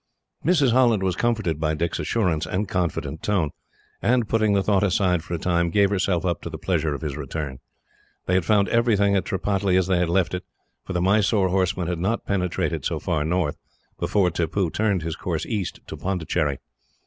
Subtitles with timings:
[0.43, 0.71] Mrs.
[0.71, 3.51] Holland was comforted by Dick's assurance and confident tone,
[4.01, 7.01] and, putting the thought aside for a time, gave herself up to the pleasure of
[7.01, 7.59] his return.
[8.25, 10.43] They had found everything at Tripataly as they had left it,
[10.85, 13.59] for the Mysore horsemen had not penetrated so far north,
[13.99, 16.57] before Tippoo turned his course east to Pondicherry.